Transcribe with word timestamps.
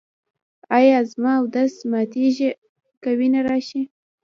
ایا 0.77 0.97
زما 1.11 1.33
اودس 1.39 1.73
ماتیږي 1.91 2.49
که 3.01 3.09
وینه 3.17 3.41
راشي؟ 3.47 3.81